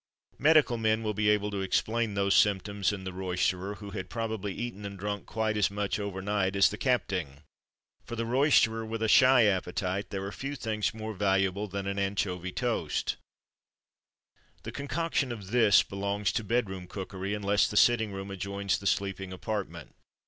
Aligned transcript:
Medical 0.39 0.79
men 0.79 1.03
will 1.03 1.13
be 1.13 1.29
able 1.29 1.51
to 1.51 1.61
explain 1.61 2.15
those 2.15 2.33
symptoms 2.35 2.91
in 2.91 3.03
the 3.03 3.13
roysterer, 3.13 3.75
who 3.75 3.91
had 3.91 4.09
probably 4.09 4.51
eaten 4.51 4.83
and 4.83 4.97
drunk 4.97 5.27
quite 5.27 5.55
as 5.55 5.69
much 5.69 5.99
over 5.99 6.23
night 6.23 6.55
as 6.55 6.69
the 6.71 6.77
"capting." 6.79 7.43
For 8.05 8.15
the 8.15 8.25
roysterer 8.25 8.83
with 8.83 9.03
a 9.03 9.07
shy 9.07 9.45
appetite 9.45 10.09
there 10.09 10.23
are 10.23 10.31
few 10.31 10.55
things 10.55 10.91
more 10.95 11.13
valuable 11.13 11.67
than 11.67 11.85
an 11.85 11.99
Anchovy 11.99 12.51
Toast. 12.51 13.17
The 14.63 14.71
concoction 14.71 15.31
of 15.31 15.51
this 15.51 15.83
belongs 15.83 16.31
to 16.31 16.43
bedroom 16.43 16.87
cookery, 16.87 17.35
unless 17.35 17.67
the 17.67 17.77
sitting 17.77 18.11
room 18.11 18.31
adjoins 18.31 18.79
the 18.79 18.87
sleeping 18.87 19.31
apartment. 19.31 19.91